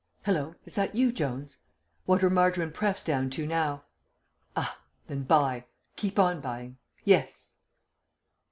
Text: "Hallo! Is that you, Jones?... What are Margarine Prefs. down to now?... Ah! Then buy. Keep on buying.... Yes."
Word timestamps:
"Hallo! 0.23 0.55
Is 0.65 0.73
that 0.73 0.95
you, 0.95 1.11
Jones?... 1.11 1.57
What 2.07 2.23
are 2.23 2.29
Margarine 2.31 2.71
Prefs. 2.71 3.03
down 3.03 3.29
to 3.29 3.45
now?... 3.45 3.83
Ah! 4.55 4.79
Then 5.05 5.21
buy. 5.21 5.65
Keep 5.95 6.17
on 6.17 6.41
buying.... 6.41 6.79
Yes." 7.03 7.53